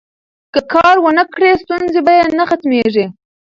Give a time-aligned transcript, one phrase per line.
[0.53, 3.05] که کار ونکړي، ستونزې به یې نه ختمیږي.